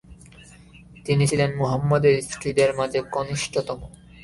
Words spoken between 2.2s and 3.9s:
স্ত্রীদের মাঝে কনিষ্ঠতম।